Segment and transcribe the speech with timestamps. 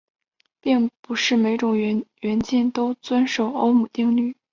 [0.59, 4.35] 并不是每一种元件都遵守欧姆定律。